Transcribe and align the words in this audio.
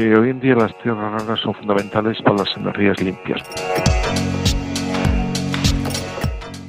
Hoy 0.00 0.30
en 0.30 0.40
día 0.40 0.54
las 0.54 0.72
tierras 0.78 1.12
raras 1.12 1.40
son 1.40 1.52
fundamentales 1.54 2.16
para 2.22 2.38
las 2.38 2.56
energías 2.56 2.98
limpias. 3.02 3.42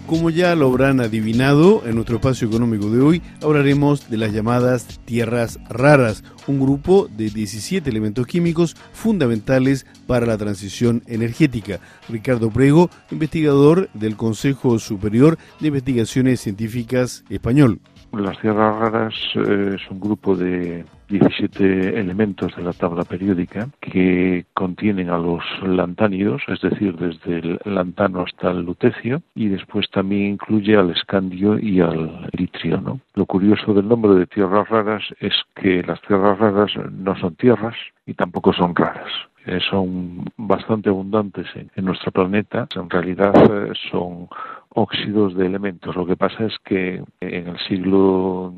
Como 0.06 0.30
ya 0.30 0.54
lo 0.58 0.68
habrán 0.68 1.00
adivinado, 1.00 1.82
en 1.86 1.96
nuestro 1.96 2.18
espacio 2.18 2.46
económico 2.46 2.90
de 2.90 3.00
hoy 3.00 3.22
hablaremos 3.42 4.10
de 4.10 4.18
las 4.18 4.34
llamadas 4.34 5.00
tierras 5.06 5.58
raras, 5.70 6.26
un 6.48 6.60
grupo 6.60 7.08
de 7.08 7.30
17 7.30 7.90
elementos 7.90 8.28
químicos 8.28 8.76
fundamentales 8.92 9.86
para 10.08 10.26
la 10.26 10.38
transición 10.38 11.02
energética. 11.08 11.80
Ricardo 12.10 12.52
Prego, 12.52 12.90
investigador 13.12 13.90
del 13.94 14.18
Consejo 14.18 14.78
Superior 14.78 15.38
de 15.62 15.70
Investigaciones 15.70 16.42
Científicas 16.42 17.24
Español. 17.30 17.80
Las 18.14 18.38
tierras 18.40 18.78
raras 18.78 19.16
eh, 19.36 19.76
es 19.76 19.90
un 19.90 20.00
grupo 20.00 20.36
de 20.36 20.84
17 21.08 22.00
elementos 22.00 22.54
de 22.56 22.64
la 22.64 22.74
tabla 22.74 23.06
periódica 23.06 23.70
que 23.80 24.46
contienen 24.54 25.10
a 25.10 25.18
los 25.18 25.44
lantánidos, 25.64 26.42
es 26.48 26.60
decir, 26.62 26.96
desde 26.98 27.40
el 27.40 27.60
lantano 27.64 28.22
hasta 28.22 28.52
el 28.52 28.64
lutecio, 28.64 29.22
y 29.34 29.48
después 29.48 29.90
también 29.90 30.34
incluye 30.34 30.76
al 30.76 30.92
escandio 30.92 31.58
y 31.58 31.80
al 31.80 32.30
litrio. 32.34 32.82
¿no? 32.82 33.00
Lo 33.16 33.26
curioso 33.26 33.74
del 33.74 33.88
nombre 33.88 34.14
de 34.16 34.28
tierras 34.28 34.68
raras 34.68 35.04
es 35.20 35.34
que 35.56 35.82
las 35.84 36.02
tierras 36.02 36.38
raras 36.38 36.72
no 36.92 37.18
son 37.18 37.36
tierras 37.36 37.76
y 38.06 38.14
tampoco 38.14 38.52
son 38.52 38.76
raras. 38.76 39.12
Eh, 39.46 39.60
son 39.70 40.26
bastante 40.38 40.90
abundantes 40.90 41.48
en, 41.56 41.86
nuestro 41.86 42.12
planeta. 42.12 42.68
En 42.76 42.90
realidad 42.90 43.34
eh, 43.36 43.74
son 43.90 44.28
óxidos 44.74 45.36
de 45.36 45.46
elementos. 45.46 45.96
Lo 45.96 46.06
que 46.06 46.16
pasa 46.16 46.46
es 46.46 46.54
que 46.64 47.04
en 47.20 47.48
el 47.48 47.58
siglo 47.68 48.54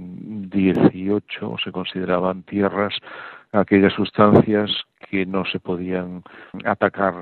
XVIII 0.51 1.21
se 1.63 1.71
consideraban 1.71 2.43
tierras 2.43 2.93
aquellas 3.51 3.93
sustancias 3.93 4.71
que 5.09 5.25
no 5.25 5.43
se 5.45 5.59
podían 5.59 6.23
atacar 6.65 7.13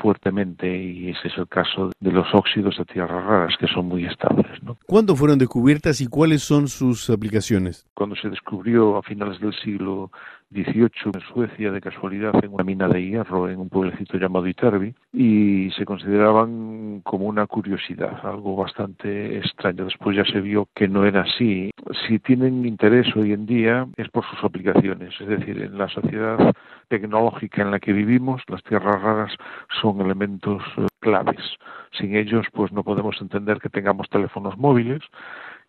fuertemente 0.00 0.66
y 0.66 1.10
ese 1.10 1.28
es 1.28 1.36
el 1.36 1.48
caso 1.48 1.90
de 2.00 2.12
los 2.12 2.26
óxidos 2.32 2.76
de 2.78 2.84
tierras 2.84 3.24
raras 3.24 3.54
que 3.58 3.66
son 3.66 3.86
muy 3.86 4.06
estables. 4.06 4.62
¿no? 4.62 4.76
¿Cuándo 4.86 5.14
fueron 5.16 5.38
descubiertas 5.38 6.00
y 6.00 6.06
cuáles 6.06 6.42
son 6.42 6.68
sus 6.68 7.10
aplicaciones? 7.10 7.86
Cuando 7.94 8.16
se 8.16 8.30
descubrió 8.30 8.96
a 8.96 9.02
finales 9.02 9.38
del 9.40 9.52
siglo 9.54 10.10
18 10.50 11.10
en 11.14 11.20
Suecia 11.32 11.70
de 11.70 11.80
casualidad 11.80 12.32
en 12.42 12.52
una 12.52 12.64
mina 12.64 12.88
de 12.88 13.04
hierro 13.04 13.48
en 13.48 13.60
un 13.60 13.68
pueblecito 13.68 14.18
llamado 14.18 14.46
Itervi 14.46 14.94
y 15.12 15.70
se 15.76 15.84
consideraban 15.84 16.69
como 17.02 17.26
una 17.26 17.46
curiosidad, 17.46 18.20
algo 18.24 18.56
bastante 18.56 19.38
extraño. 19.38 19.84
Después 19.84 20.16
ya 20.16 20.24
se 20.24 20.40
vio 20.40 20.68
que 20.74 20.88
no 20.88 21.04
era 21.04 21.22
así. 21.22 21.70
Si 22.06 22.18
tienen 22.18 22.64
interés 22.66 23.14
hoy 23.16 23.32
en 23.32 23.46
día 23.46 23.86
es 23.96 24.08
por 24.08 24.24
sus 24.24 24.42
aplicaciones, 24.44 25.14
es 25.20 25.28
decir, 25.28 25.62
en 25.62 25.78
la 25.78 25.88
sociedad 25.88 26.54
tecnológica 26.88 27.62
en 27.62 27.70
la 27.70 27.80
que 27.80 27.92
vivimos, 27.92 28.42
las 28.48 28.62
tierras 28.64 29.00
raras 29.00 29.32
son 29.80 30.00
elementos 30.00 30.62
eh, 30.76 30.86
claves. 31.00 31.56
Sin 31.98 32.16
ellos, 32.16 32.46
pues 32.52 32.72
no 32.72 32.82
podemos 32.84 33.20
entender 33.20 33.58
que 33.58 33.68
tengamos 33.68 34.08
teléfonos 34.08 34.56
móviles, 34.58 35.02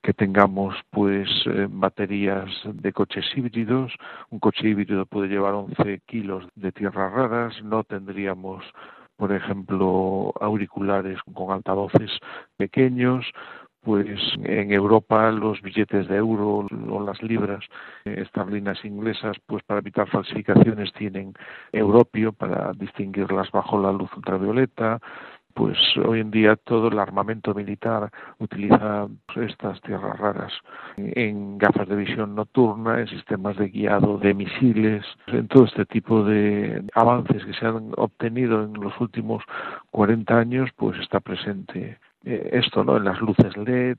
que 0.01 0.13
tengamos 0.13 0.75
pues 0.89 1.29
eh, 1.45 1.67
baterías 1.69 2.49
de 2.65 2.91
coches 2.91 3.25
híbridos. 3.35 3.93
Un 4.29 4.39
coche 4.39 4.67
híbrido 4.67 5.05
puede 5.05 5.29
llevar 5.29 5.53
11 5.53 6.01
kilos 6.05 6.47
de 6.55 6.71
tierras 6.71 7.11
raras. 7.11 7.63
No 7.63 7.83
tendríamos, 7.83 8.63
por 9.21 9.31
ejemplo, 9.33 10.33
auriculares 10.41 11.19
con 11.31 11.51
altavoces 11.51 12.09
pequeños. 12.57 13.23
Pues 13.83 14.19
en 14.43 14.71
Europa 14.71 15.29
los 15.29 15.61
billetes 15.61 16.07
de 16.07 16.15
euro 16.15 16.65
o 16.89 17.05
las 17.05 17.21
libras 17.21 17.63
eh, 18.05 18.23
esterlinas 18.25 18.83
inglesas, 18.83 19.37
pues 19.45 19.61
para 19.63 19.79
evitar 19.79 20.09
falsificaciones 20.09 20.91
tienen 20.93 21.33
europio 21.71 22.33
para 22.33 22.71
distinguirlas 22.73 23.51
bajo 23.51 23.79
la 23.79 23.91
luz 23.91 24.09
ultravioleta 24.15 24.99
pues 25.53 25.77
hoy 26.05 26.19
en 26.19 26.31
día 26.31 26.55
todo 26.55 26.87
el 26.87 26.99
armamento 26.99 27.53
militar 27.53 28.09
utiliza 28.39 29.07
estas 29.35 29.81
tierras 29.81 30.19
raras 30.19 30.53
en 30.97 31.57
gafas 31.57 31.87
de 31.87 31.95
visión 31.95 32.35
nocturna, 32.35 32.99
en 32.99 33.07
sistemas 33.07 33.57
de 33.57 33.69
guiado 33.69 34.17
de 34.17 34.33
misiles, 34.33 35.05
en 35.27 35.47
todo 35.47 35.65
este 35.65 35.85
tipo 35.85 36.23
de 36.23 36.83
avances 36.93 37.43
que 37.45 37.53
se 37.53 37.65
han 37.65 37.91
obtenido 37.97 38.63
en 38.63 38.73
los 38.73 38.99
últimos 38.99 39.43
40 39.91 40.37
años, 40.37 40.69
pues 40.75 40.99
está 40.99 41.19
presente 41.19 41.97
eh, 42.25 42.49
esto, 42.53 42.83
¿no? 42.83 42.97
En 42.97 43.05
las 43.05 43.19
luces 43.21 43.55
LED, 43.57 43.97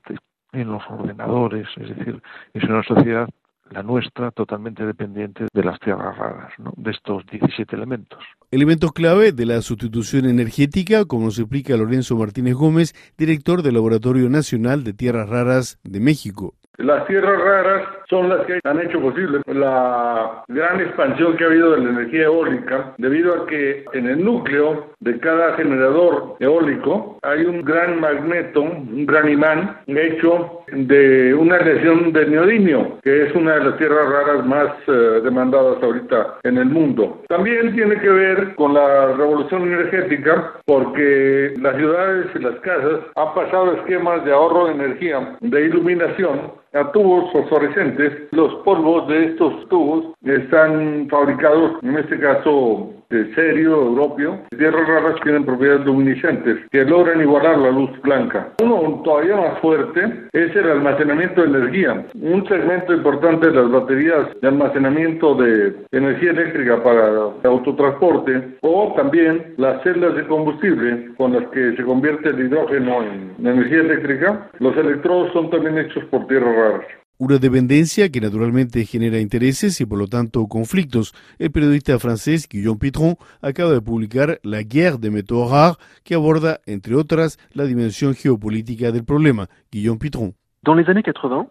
en 0.53 0.71
los 0.71 0.83
ordenadores, 0.89 1.67
es 1.77 1.95
decir, 1.95 2.21
es 2.53 2.63
una 2.63 2.83
sociedad 2.83 3.27
la 3.73 3.83
nuestra 3.83 4.31
totalmente 4.31 4.85
dependiente 4.85 5.47
de 5.51 5.63
las 5.63 5.79
tierras 5.79 6.17
raras, 6.17 6.53
¿no? 6.59 6.73
de 6.77 6.91
estos 6.91 7.25
17 7.25 7.75
elementos. 7.75 8.19
Elementos 8.51 8.93
clave 8.93 9.31
de 9.31 9.45
la 9.45 9.61
sustitución 9.61 10.25
energética, 10.25 11.05
como 11.05 11.25
nos 11.25 11.39
explica 11.39 11.75
Lorenzo 11.75 12.15
Martínez 12.15 12.53
Gómez, 12.53 12.93
director 13.17 13.63
del 13.63 13.73
Laboratorio 13.73 14.29
Nacional 14.29 14.83
de 14.83 14.93
Tierras 14.93 15.27
Raras 15.27 15.79
de 15.83 15.99
México. 15.99 16.53
Las 16.77 17.05
tierras 17.07 17.39
raras 17.39 17.87
son 18.09 18.29
las 18.29 18.45
que 18.45 18.59
han 18.63 18.79
hecho 18.79 18.99
posible 18.99 19.41
la 19.47 20.43
gran 20.47 20.81
expansión 20.81 21.35
que 21.37 21.43
ha 21.43 21.47
habido 21.47 21.71
de 21.71 21.81
la 21.81 21.89
energía 21.89 22.23
eólica, 22.25 22.93
debido 22.97 23.33
a 23.33 23.47
que 23.47 23.85
en 23.93 24.07
el 24.07 24.23
núcleo 24.23 24.87
de 24.99 25.19
cada 25.19 25.53
generador 25.55 26.35
eólico 26.39 27.17
hay 27.21 27.45
un 27.45 27.61
gran 27.63 27.99
magneto, 27.99 28.61
un 28.61 29.05
gran 29.05 29.29
imán 29.29 29.77
hecho 29.87 30.63
de 30.71 31.33
una 31.33 31.57
lesión 31.59 32.13
de 32.13 32.25
neodimio, 32.25 32.99
que 33.03 33.23
es 33.23 33.35
una 33.35 33.55
de 33.55 33.65
las 33.65 33.77
tierras 33.77 34.09
raras 34.09 34.45
más 34.45 34.67
eh, 34.87 35.21
demandadas 35.23 35.81
ahorita 35.81 36.39
en 36.43 36.57
el 36.57 36.65
mundo. 36.65 37.21
También 37.27 37.73
tiene 37.73 37.99
que 37.99 38.09
ver 38.09 38.55
con 38.55 38.73
la 38.73 39.13
revolución 39.13 39.63
energética, 39.63 40.53
porque 40.65 41.53
las 41.59 41.75
ciudades 41.75 42.27
y 42.35 42.39
las 42.39 42.55
casas 42.61 42.99
han 43.15 43.33
pasado 43.33 43.73
esquemas 43.73 44.23
de 44.25 44.31
ahorro 44.31 44.65
de 44.67 44.73
energía, 44.73 45.37
de 45.41 45.65
iluminación, 45.65 46.62
a 46.73 46.91
tubos 46.91 47.31
fosforescentes. 47.31 48.27
Los 48.31 48.53
polvos 48.63 49.07
de 49.07 49.25
estos 49.25 49.67
tubos 49.69 50.05
están 50.23 51.07
fabricados, 51.09 51.83
en 51.83 51.97
este 51.97 52.19
caso 52.19 52.89
de 53.13 53.33
serio, 53.35 53.75
europeo. 53.75 54.39
Tierras 54.57 54.87
raras 54.87 55.15
tienen 55.23 55.45
propiedades 55.45 55.85
luminiscentes 55.85 56.57
que 56.71 56.83
logran 56.83 57.21
igualar 57.21 57.57
la 57.59 57.71
luz 57.71 57.89
blanca. 58.01 58.49
Uno 58.61 59.01
todavía 59.03 59.35
más 59.35 59.59
fuerte 59.59 60.01
es 60.33 60.55
el 60.55 60.69
almacenamiento 60.69 61.41
de 61.41 61.47
energía. 61.47 62.05
Un 62.15 62.47
segmento 62.47 62.93
importante 62.93 63.47
de 63.47 63.53
las 63.53 63.71
baterías 63.71 64.27
de 64.41 64.47
almacenamiento 64.47 65.35
de 65.35 65.75
energía 65.91 66.31
eléctrica 66.31 66.83
para 66.83 67.31
autotransporte 67.43 68.57
o 68.61 68.93
también 68.95 69.53
las 69.57 69.83
celdas 69.83 70.15
de 70.15 70.27
combustible 70.27 71.09
con 71.17 71.33
las 71.33 71.47
que 71.49 71.75
se 71.75 71.83
convierte 71.83 72.29
el 72.29 72.39
hidrógeno 72.39 73.03
en 73.03 73.45
energía 73.45 73.81
eléctrica. 73.81 74.49
Los 74.59 74.75
electrodos 74.77 75.31
son 75.33 75.49
también 75.49 75.77
hechos 75.77 76.03
por 76.05 76.25
tierras 76.27 76.55
raras. 76.55 77.02
Una 77.19 77.37
dependencia 77.37 78.09
que 78.09 78.19
naturalmente 78.19 78.85
genera 78.85 79.19
intereses 79.19 79.79
y 79.79 79.85
por 79.85 79.99
lo 79.99 80.07
tanto 80.07 80.47
conflictos. 80.47 81.13
El 81.37 81.51
periodista 81.51 81.99
francés 81.99 82.47
Guillaume 82.49 82.79
Pitron 82.79 83.17
acaba 83.39 83.71
de 83.71 83.81
publicar 83.81 84.39
La 84.41 84.63
guerre 84.63 84.97
des 84.97 85.11
métaux 85.11 85.47
rares 85.47 85.77
que 86.03 86.15
aborda, 86.15 86.59
entre 86.65 86.95
otras, 86.95 87.37
la 87.51 87.65
dimensión 87.65 88.15
geopolítica 88.15 88.91
del 88.91 89.05
problema. 89.05 89.47
Guillaume 89.71 89.99
Pitron. 89.99 90.33
Dans 90.63 90.75
les 90.75 90.89
années 90.89 91.03
80, 91.05 91.47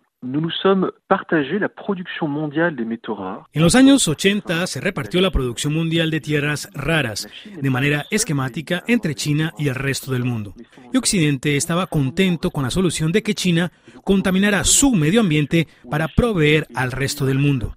En 3.53 3.62
los 3.62 3.75
años 3.75 4.06
80 4.06 4.69
se 4.69 4.81
repartió 4.81 5.21
la 5.21 5.33
producción 5.33 5.75
mundial 5.75 6.12
de 6.12 6.21
tierras 6.21 6.69
raras 6.75 7.28
de 7.44 7.71
manera 7.71 8.06
esquemática 8.09 8.84
entre 8.87 9.16
China 9.16 9.53
y 9.59 9.66
el 9.66 9.75
resto 9.75 10.12
del 10.12 10.25
mundo. 10.25 10.55
Y 10.93 10.97
Occidente 10.97 11.56
estaba 11.56 11.88
contento 11.88 12.53
con 12.53 12.62
la 12.62 12.71
solución 12.71 13.10
de 13.10 13.25
que 13.25 13.34
China 13.34 13.72
contaminara 14.05 14.62
su 14.62 14.93
medio 14.93 15.21
ambiente 15.21 15.66
para 15.91 16.07
proveer 16.07 16.68
al 16.75 16.92
resto 16.92 17.27
del 17.27 17.39
mundo. 17.39 17.77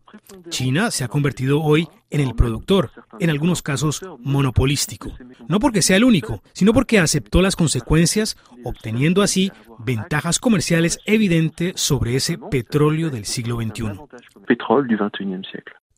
China 0.50 0.92
se 0.92 1.04
ha 1.04 1.08
convertido 1.08 1.62
hoy 1.62 1.88
en 2.10 2.22
el 2.22 2.36
productor, 2.36 2.92
en 3.20 3.30
algunos 3.30 3.62
casos 3.62 4.02
monopolístico, 4.20 5.12
no 5.48 5.60
porque 5.60 5.82
sea 5.82 5.98
el 5.98 6.04
único, 6.04 6.42
sino 6.54 6.74
porque 6.74 7.00
aceptó 7.00 7.42
las 7.42 7.56
consecuencias, 7.56 8.38
obteniendo 8.64 9.22
así 9.22 9.52
ventajas 9.80 10.40
comerciales 10.40 11.00
evidentes 11.06 11.80
sobre 11.80 12.16
ese 12.16 12.38
petróleo 12.38 13.10
del 13.10 13.26
siglo 13.26 13.58
XXI. 13.58 14.00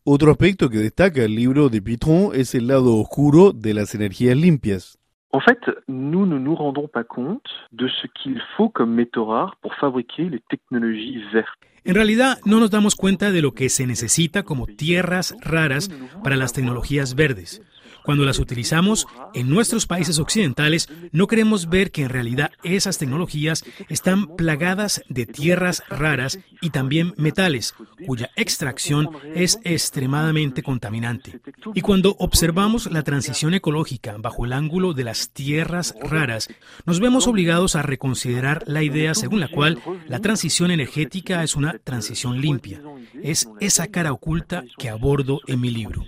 Otro 0.04 0.30
aspecto 0.30 0.70
que 0.70 0.78
destaca 0.78 1.22
el 1.22 1.34
libro 1.34 1.68
de 1.68 1.82
Pitron 1.82 2.30
es 2.34 2.54
el 2.54 2.68
lado 2.68 2.96
oscuro 2.96 3.52
de 3.52 3.74
las 3.74 3.94
energías 3.94 4.36
limpias. 4.36 4.98
En 5.30 5.40
fait, 5.40 5.60
nous 5.88 6.24
ne 6.24 6.38
nous 6.38 6.54
rendons 6.54 6.88
pas 6.88 7.04
compte 7.04 7.48
de 7.72 7.86
ce 7.86 8.06
qu'il 8.06 8.40
faut 8.56 8.70
comme 8.70 8.94
métaux 8.94 9.26
rares 9.26 9.56
pour 9.60 9.74
fabriquer 9.74 10.30
les 10.30 10.40
technologies 10.48 11.22
vertes. 11.32 11.67
En 11.88 11.94
realidad, 11.94 12.38
no 12.44 12.60
nos 12.60 12.70
damos 12.70 12.96
cuenta 12.96 13.32
de 13.32 13.40
lo 13.40 13.54
que 13.54 13.70
se 13.70 13.86
necesita 13.86 14.42
como 14.42 14.66
tierras 14.66 15.34
raras 15.40 15.88
para 16.22 16.36
las 16.36 16.52
tecnologías 16.52 17.14
verdes. 17.14 17.62
Cuando 18.04 18.24
las 18.24 18.38
utilizamos 18.38 19.06
en 19.34 19.48
nuestros 19.48 19.86
países 19.86 20.18
occidentales, 20.18 20.88
no 21.12 21.26
queremos 21.26 21.68
ver 21.68 21.90
que 21.90 22.02
en 22.02 22.08
realidad 22.08 22.52
esas 22.62 22.98
tecnologías 22.98 23.64
están 23.88 24.36
plagadas 24.36 25.02
de 25.08 25.26
tierras 25.26 25.82
raras 25.88 26.38
y 26.60 26.70
también 26.70 27.14
metales, 27.16 27.74
cuya 28.06 28.30
extracción 28.36 29.10
es 29.34 29.58
extremadamente 29.64 30.62
contaminante. 30.62 31.40
Y 31.74 31.80
cuando 31.80 32.16
observamos 32.18 32.90
la 32.90 33.02
transición 33.02 33.54
ecológica 33.54 34.16
bajo 34.18 34.44
el 34.44 34.52
ángulo 34.52 34.94
de 34.94 35.04
las 35.04 35.30
tierras 35.30 35.94
raras, 36.02 36.48
nos 36.86 37.00
vemos 37.00 37.26
obligados 37.26 37.76
a 37.76 37.82
reconsiderar 37.82 38.64
la 38.66 38.82
idea 38.82 39.14
según 39.14 39.40
la 39.40 39.48
cual 39.48 39.80
la 40.06 40.20
transición 40.20 40.70
energética 40.70 41.42
es 41.42 41.56
una 41.56 41.78
transición 41.78 42.40
limpia. 42.40 42.80
Es 43.22 43.48
esa 43.60 43.88
cara 43.88 44.12
oculta 44.12 44.64
que 44.78 44.88
abordo 44.88 45.40
en 45.46 45.60
mi 45.60 45.70
libro. 45.70 46.04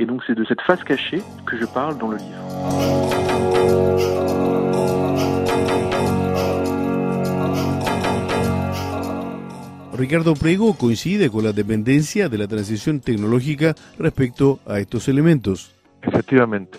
Et 0.00 0.06
donc 0.06 0.22
c'est 0.26 0.34
de 0.34 0.44
cette 0.44 0.62
face 0.62 0.82
cachée 0.82 1.20
que 1.44 1.58
je 1.58 1.66
parle 1.66 1.98
dans 1.98 2.08
le 2.08 2.16
livre. 2.16 3.50
Ricardo 9.92 10.32
Prego 10.32 10.72
coincide 10.72 11.30
con 11.30 11.44
la 11.44 11.52
dependencia 11.52 12.30
de 12.30 12.38
la 12.38 12.48
transición 12.48 13.00
tecnológica 13.00 13.74
respecto 13.98 14.60
a 14.66 14.78
estos 14.78 15.06
elementos. 15.08 15.76
Efectivamente. 16.00 16.78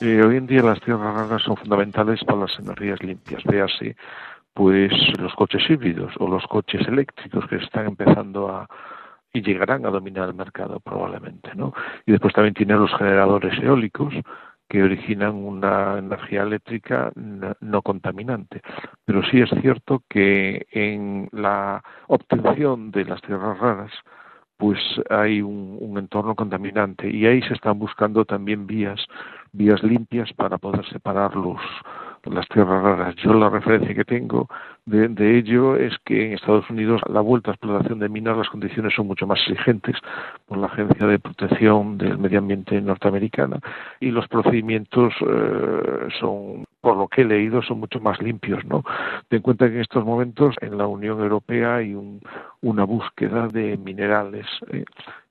Eh, 0.00 0.20
hoy 0.26 0.36
en 0.36 0.48
día 0.48 0.62
las 0.62 0.80
tierras 0.80 1.14
raras 1.14 1.42
son 1.42 1.56
fundamentales 1.56 2.18
para 2.24 2.40
las 2.40 2.58
energías 2.58 3.00
limpias. 3.00 3.44
Véase, 3.44 3.94
pues, 4.52 4.90
los 5.20 5.32
coches 5.34 5.62
híbridos 5.70 6.12
o 6.18 6.26
los 6.26 6.44
coches 6.48 6.80
eléctricos 6.88 7.46
que 7.46 7.56
están 7.56 7.86
empezando 7.86 8.48
a, 8.48 8.68
y 9.36 9.42
llegarán 9.42 9.84
a 9.84 9.90
dominar 9.90 10.28
el 10.28 10.34
mercado 10.34 10.80
probablemente, 10.80 11.50
¿no? 11.54 11.74
Y 12.06 12.12
después 12.12 12.32
también 12.32 12.54
tiene 12.54 12.74
los 12.74 12.90
generadores 12.96 13.52
eólicos 13.62 14.14
que 14.68 14.82
originan 14.82 15.34
una 15.34 15.98
energía 15.98 16.42
eléctrica 16.42 17.12
no 17.14 17.82
contaminante. 17.82 18.62
Pero 19.04 19.22
sí 19.30 19.40
es 19.40 19.50
cierto 19.60 20.02
que 20.08 20.66
en 20.72 21.28
la 21.32 21.82
obtención 22.08 22.90
de 22.90 23.04
las 23.04 23.20
tierras 23.22 23.58
raras, 23.60 23.92
pues 24.56 24.78
hay 25.10 25.42
un, 25.42 25.76
un, 25.80 25.98
entorno 25.98 26.34
contaminante 26.34 27.10
y 27.10 27.26
ahí 27.26 27.42
se 27.42 27.52
están 27.52 27.78
buscando 27.78 28.24
también 28.24 28.66
vías 28.66 28.98
vías 29.52 29.82
limpias 29.82 30.32
para 30.32 30.58
poder 30.58 30.84
separar 30.86 31.36
los, 31.36 31.60
las 32.24 32.48
tierras 32.48 32.82
raras. 32.82 33.14
Yo 33.16 33.34
la 33.34 33.48
referencia 33.50 33.94
que 33.94 34.04
tengo 34.04 34.48
de, 34.86 35.38
ello 35.38 35.76
es 35.76 35.98
que 36.04 36.26
en 36.26 36.32
Estados 36.34 36.70
Unidos 36.70 37.00
la 37.08 37.20
vuelta 37.20 37.50
a 37.50 37.54
explotación 37.54 37.98
de 37.98 38.08
minas 38.08 38.36
las 38.36 38.48
condiciones 38.48 38.94
son 38.94 39.08
mucho 39.08 39.26
más 39.26 39.40
exigentes 39.40 39.96
por 40.46 40.58
la 40.58 40.68
Agencia 40.68 41.06
de 41.08 41.18
Protección 41.18 41.98
del 41.98 42.18
Medio 42.18 42.38
Ambiente 42.38 42.80
norteamericana 42.80 43.58
y 43.98 44.12
los 44.12 44.28
procedimientos 44.28 45.12
eh, 45.20 46.08
son, 46.20 46.66
por 46.80 46.96
lo 46.96 47.08
que 47.08 47.22
he 47.22 47.24
leído, 47.24 47.62
son 47.62 47.80
mucho 47.80 47.98
más 47.98 48.22
limpios. 48.22 48.64
¿no? 48.64 48.84
Ten 49.28 49.38
en 49.38 49.42
cuenta 49.42 49.66
que 49.68 49.74
en 49.74 49.80
estos 49.80 50.04
momentos 50.04 50.54
en 50.60 50.78
la 50.78 50.86
Unión 50.86 51.20
Europea 51.20 51.76
hay 51.76 51.94
un, 51.94 52.20
una 52.62 52.84
búsqueda 52.84 53.48
de 53.48 53.76
minerales. 53.76 54.46
Eh, 54.70 54.84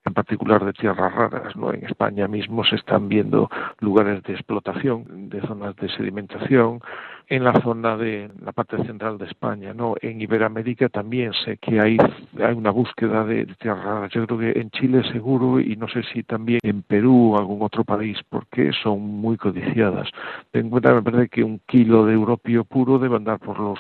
en 0.06 0.14
particular 0.14 0.64
de 0.64 0.74
tierras 0.74 1.14
raras. 1.14 1.56
¿no? 1.56 1.74
En 1.74 1.84
España 1.84 2.28
mismo 2.28 2.64
se 2.64 2.76
están 2.76 3.10
viendo 3.10 3.50
lugares 3.80 4.22
de 4.24 4.34
explotación, 4.34 5.30
de 5.30 5.42
zonas 5.42 5.76
de 5.78 5.90
sedimentación, 5.90 6.80
en 7.28 7.44
la 7.44 7.54
zona 7.62 7.98
de 7.98 8.30
la 8.44 8.52
parte 8.52 8.78
central 8.86 9.18
de 9.18 9.26
España. 9.26 9.74
¿no? 9.74 9.96
En 10.02 10.22
Iberoamérica 10.22 10.90
también 10.90 11.34
sé 11.46 11.58
que 11.58 11.80
hay, 11.80 11.98
hay 12.44 12.54
una 12.54 12.72
búsqueda 12.72 13.24
de, 13.24 13.46
tierras 13.60 13.84
raras. 13.84 14.12
Yo 14.12 14.26
creo 14.26 14.40
que 14.40 14.60
en 14.60 14.70
Chile 14.72 15.04
seguro 15.12 15.60
y 15.60 15.76
no 15.76 15.88
sé 15.88 16.04
si 16.14 16.24
también 16.24 16.60
en 16.64 16.82
Perú 16.82 17.34
o 17.34 17.38
algún 17.38 17.62
otro 17.62 17.84
país, 17.84 18.18
porque 18.30 18.72
son 18.84 19.02
muy 19.02 19.38
codiciadas. 19.38 20.10
Ten 20.52 20.66
en 20.66 20.70
cuenta, 20.70 20.94
me 20.94 21.02
parece 21.02 21.30
que 21.30 21.44
un 21.44 21.60
kilo 21.66 22.06
de 22.06 22.14
europio 22.14 22.64
puro 22.64 23.00
debe 23.00 23.16
andar 23.16 23.40
por 23.40 23.60
los 23.60 23.80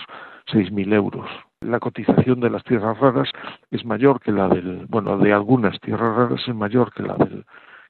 6.000 0.52 0.94
euros 0.94 1.28
la 1.62 1.80
cotización 1.80 2.40
de 2.40 2.50
las 2.50 2.64
tierras 2.64 3.00
raras 3.00 3.30
es 3.72 3.84
mayor 3.86 4.22
que 4.22 4.32
la 4.32 4.48
del, 4.48 4.86
bueno, 4.88 5.18
de 5.18 5.34
algunas 5.34 5.80
tierras 5.80 6.16
raras 6.16 6.42
es 6.48 6.54
mayor 6.54 6.94
que 6.94 7.04
la 7.04 7.16
del, 7.16 7.46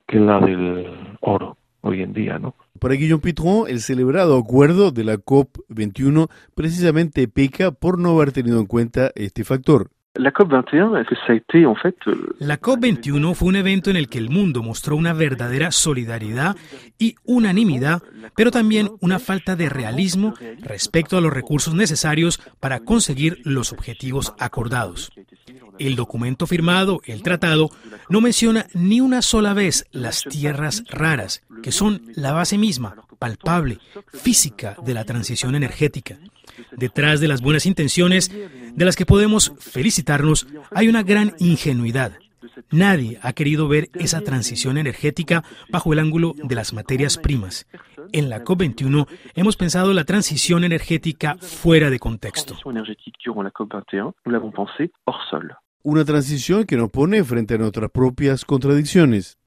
que 0.08 0.20
la 0.20 0.40
del 0.40 1.18
oro 1.22 1.58
hoy 1.82 2.02
en 2.02 2.14
día, 2.14 2.40
¿no? 2.40 2.56
Para 2.80 2.96
Guillaume 2.96 3.22
Pitron, 3.22 3.70
el 3.70 3.80
celebrado 3.80 4.38
acuerdo 4.38 4.92
de 4.92 5.04
la 5.06 5.16
COP21 5.16 6.30
precisamente 6.56 7.28
peca 7.28 7.72
por 7.72 7.98
no 7.98 8.12
haber 8.12 8.32
tenido 8.32 8.60
en 8.60 8.66
cuenta 8.66 9.12
este 9.16 9.44
factor. 9.44 9.90
La 10.18 10.32
COP21, 10.32 10.98
est-ce 10.98 11.10
que 11.10 11.16
ça 11.28 11.34
a 11.34 11.36
été 11.36 11.66
en 11.66 11.76
fait 11.76 11.96
La 12.40 12.58
COP21 12.58 13.34
fue 13.34 13.50
un 13.50 13.56
evento 13.56 13.90
en 13.90 13.98
el 13.98 14.08
que 14.08 14.18
el 14.18 14.30
mundo 14.30 14.64
mostró 14.64 14.96
una 14.96 15.14
verdadera 15.14 15.72
solidaridad 15.72 16.56
y 16.98 17.16
unanimidad, 17.26 18.02
pero 18.36 18.50
también 18.50 18.90
una 19.02 19.20
falta 19.20 19.58
de 19.58 19.68
realismo 19.68 20.34
respecto 20.62 21.18
a 21.18 21.22
los 21.22 21.34
recursos 21.34 21.76
necesarios 21.76 22.40
para 22.62 22.80
conseguir 22.80 23.40
los 23.44 23.74
objetivos 23.74 24.34
acordados. 24.40 25.12
El 25.80 25.96
documento 25.96 26.48
firmado, 26.48 27.02
el 27.06 27.22
tratado, 27.24 27.70
no 28.10 28.22
menciona 28.22 28.68
ni 28.74 29.02
una 29.02 29.22
sola 29.22 29.54
vez 29.54 29.86
las 29.92 30.24
tierras 30.24 30.84
raras, 30.90 31.44
que 31.62 31.72
son 31.72 32.02
la 32.16 32.32
base 32.34 32.58
misma, 32.58 32.96
palpable, 33.20 33.80
física 34.14 34.78
de 34.84 34.94
la 34.94 35.06
transición 35.06 35.56
energética. 35.56 36.18
Detrás 36.72 37.20
de 37.20 37.28
las 37.28 37.42
buenas 37.42 37.66
intenciones, 37.66 38.32
de 38.32 38.86
las 38.86 38.96
que 38.96 39.06
podemos 39.06 39.54
felicitarnos, 39.60 40.48
hay 40.72 40.88
una 40.88 41.04
gran 41.04 41.34
ingenuidad. 41.40 42.14
Nadie 42.72 43.20
ha 43.22 43.34
querido 43.34 43.68
ver 43.68 43.90
esa 43.94 44.22
transición 44.22 44.78
energética 44.78 45.44
bajo 45.70 45.94
el 45.94 46.00
ángulo 46.00 46.34
de 46.36 46.56
las 46.56 46.74
materias 46.74 47.18
primas. 47.18 47.68
En 48.12 48.30
la 48.30 48.44
COP21 48.44 49.08
hemos 49.34 49.58
pensado 49.58 49.94
la 49.94 50.04
transición 50.04 50.64
energética 50.64 51.38
fuera 51.40 51.90
de 51.90 52.00
contexto. 52.00 52.56
Una 55.88 56.04
transición 56.04 56.66
que 56.66 56.78
nos 56.78 56.90
pone 56.90 57.24
frente 57.24 57.54
a 57.54 57.58
nuestras 57.60 57.92
propias 57.92 58.44
contradicciones. 58.44 59.38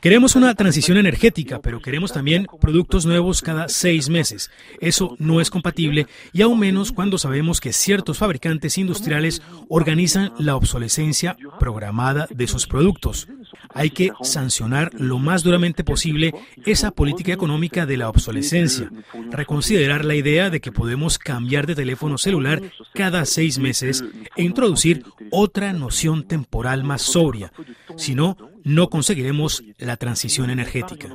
Queremos 0.00 0.34
una 0.34 0.54
transición 0.54 0.96
energética, 0.96 1.60
pero 1.60 1.78
queremos 1.78 2.10
también 2.10 2.46
productos 2.58 3.04
nuevos 3.04 3.42
cada 3.42 3.68
seis 3.68 4.08
meses. 4.08 4.50
Eso 4.80 5.14
no 5.18 5.42
es 5.42 5.50
compatible 5.50 6.06
y 6.32 6.40
aún 6.40 6.58
menos 6.58 6.92
cuando 6.92 7.18
sabemos 7.18 7.60
que 7.60 7.74
ciertos 7.74 8.16
fabricantes 8.16 8.78
industriales 8.78 9.42
organizan 9.68 10.32
la 10.38 10.56
obsolescencia 10.56 11.36
programada 11.58 12.26
de 12.30 12.46
sus 12.46 12.66
productos. 12.66 13.28
Hay 13.74 13.90
que 13.90 14.10
sancionar 14.22 14.90
lo 14.94 15.18
más 15.18 15.42
duramente 15.42 15.84
posible 15.84 16.32
esa 16.64 16.92
política 16.92 17.32
económica 17.32 17.84
de 17.84 17.98
la 17.98 18.08
obsolescencia, 18.08 18.90
reconsiderar 19.30 20.06
la 20.06 20.14
idea 20.14 20.48
de 20.48 20.60
que 20.60 20.72
podemos 20.72 21.18
cambiar 21.18 21.66
de 21.66 21.74
teléfono 21.74 22.16
celular 22.16 22.62
cada 22.94 23.26
seis 23.26 23.58
meses 23.58 24.02
e 24.34 24.42
introducir 24.42 25.04
otra 25.30 25.72
noción 25.72 26.26
temporal 26.26 26.84
más 26.84 27.02
sobria. 27.02 27.52
Si 27.96 28.14
no, 28.14 28.36
no 28.64 28.88
conseguiremos 28.88 29.62
la 29.78 29.96
transición 29.96 30.50
energética. 30.50 31.08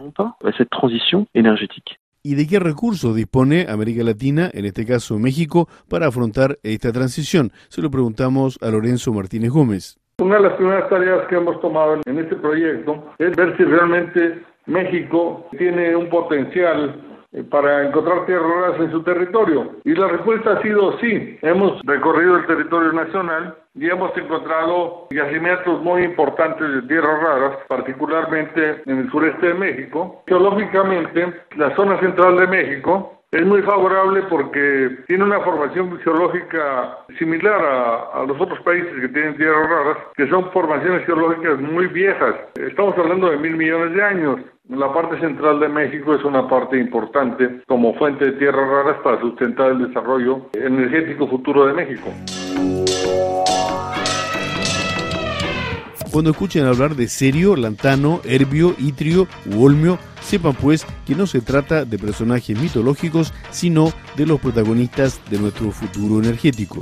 ¿Y 2.24 2.34
de 2.34 2.48
qué 2.48 2.60
recursos 2.60 3.16
dispone 3.16 3.68
América 3.70 4.04
Latina, 4.04 4.50
en 4.52 4.66
este 4.66 4.86
caso 4.86 5.20
México, 5.20 5.68
para 5.88 6.08
afrontar 6.08 6.58
esta 6.64 6.92
transición? 6.92 7.52
Se 7.70 7.84
lo 7.84 7.92
preguntamos 7.92 8.58
a 8.64 8.70
Lorenzo 8.72 9.14
Martínez 9.14 9.52
Gómez. 9.52 10.00
Una 10.18 10.38
de 10.38 10.44
las 10.44 10.54
primeras 10.54 10.90
tareas 10.90 11.28
que 11.28 11.36
hemos 11.36 11.60
tomado 11.62 12.00
en 12.06 12.20
este 12.20 12.36
proyecto 12.38 13.12
es 13.20 13.36
ver 13.36 13.56
si 13.58 13.64
realmente 13.64 14.44
México 14.66 15.46
tiene 15.58 15.96
un 15.96 16.10
potencial 16.10 17.15
para 17.44 17.88
encontrar 17.88 18.26
tierras 18.26 18.50
raras 18.50 18.80
en 18.80 18.92
su 18.92 19.04
territorio. 19.04 19.72
Y 19.84 19.94
la 19.94 20.08
respuesta 20.08 20.54
ha 20.54 20.62
sido 20.62 20.98
sí. 21.00 21.38
Hemos 21.42 21.82
recorrido 21.84 22.38
el 22.38 22.46
territorio 22.46 22.94
nacional 22.94 23.56
y 23.76 23.90
hemos 23.90 24.16
encontrado 24.18 25.08
yacimientos 25.12 25.82
muy 25.82 26.04
importantes 26.04 26.68
de 26.72 26.82
tierras 26.84 27.22
raras, 27.22 27.58
particularmente 27.68 28.82
en 28.86 29.00
el 29.00 29.12
sureste 29.12 29.48
de 29.48 29.54
México. 29.54 30.24
Geológicamente, 30.28 31.34
la 31.58 31.76
zona 31.76 32.00
central 32.00 32.38
de 32.38 32.48
México 32.48 33.16
es 33.32 33.46
muy 33.46 33.62
favorable 33.64 34.22
porque 34.30 34.98
tiene 35.08 35.26
una 35.26 35.42
formación 35.42 36.00
geológica 36.00 37.00
similar 37.20 37.62
a, 37.66 38.22
a, 38.22 38.26
los 38.26 38.40
otros 38.40 38.60
países 38.62 38.94
que 39.02 39.10
tienen 39.10 39.36
tierras 39.36 39.70
raras, 39.70 39.98
que 40.16 40.30
son 40.30 40.50
formaciones 40.52 41.06
geológicas 41.06 41.60
muy 41.60 41.88
viejas. 41.88 42.36
Estamos 42.56 42.98
hablando 42.98 43.30
de 43.30 43.38
mil 43.38 43.58
millones 43.58 43.94
de 43.94 44.04
años. 44.04 44.40
La 44.70 44.92
parte 44.92 45.20
central 45.20 45.60
de 45.60 45.70
México 45.70 46.16
es 46.16 46.24
una 46.24 46.50
parte 46.50 46.80
importante 46.80 47.62
como 47.68 47.94
fuente 47.94 48.26
de 48.26 48.32
tierras 48.32 48.68
raras 48.68 48.98
para 49.04 49.22
sustentar 49.22 49.72
el 49.72 49.88
desarrollo 49.88 50.50
energético 50.54 51.28
futuro 51.28 51.68
de 51.68 51.74
México. 51.74 52.10
Cuando 56.12 56.32
escuchen 56.32 56.66
hablar 56.66 56.96
de 56.96 57.08
serio, 57.08 57.56
lantano, 57.56 58.22
herbio, 58.24 58.74
itrio 58.80 59.28
u 59.56 59.66
olmio, 59.66 60.00
sepan 60.22 60.54
pues 60.54 60.88
que 61.06 61.14
no 61.14 61.28
se 61.28 61.42
trata 61.42 61.86
de 61.86 62.00
personajes 62.00 62.60
mitológicos, 62.60 63.36
sino 63.52 63.90
de 64.18 64.26
los 64.26 64.40
protagonistas 64.40 65.22
de 65.30 65.38
nuestro 65.38 65.70
futuro 65.70 66.24
energético. 66.24 66.82